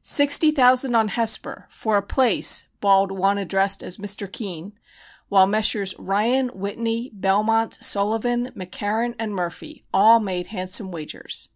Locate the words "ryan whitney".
5.98-7.10